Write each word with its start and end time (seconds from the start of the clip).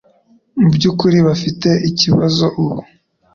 Mubyukuri 0.59 1.17
bafite 1.27 1.69
ikibazo 1.89 2.45
ubu. 2.63 2.79